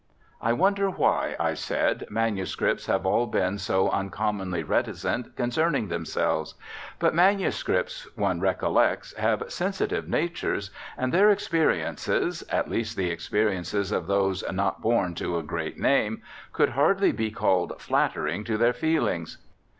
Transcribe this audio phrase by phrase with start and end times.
[0.41, 6.55] I wonder why, I said, manuscripts have all been so uncommonly reticent concerning themselves.
[6.97, 14.07] But manuscripts, one recollects, have sensitive natures; and their experiences, at least the experiences of
[14.07, 19.37] those not born to a great name, could hardly be called flattering to their feelings.